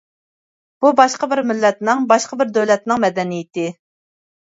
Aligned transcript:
بۇ 0.85 0.89
باشقا 0.99 1.27
بىر 1.33 1.41
مىللەتنىڭ، 1.51 2.01
باشقا 2.13 2.39
بىر 2.39 2.49
دۆلەتنىڭ 2.57 3.05
مەدەنىيىتى. 3.05 3.67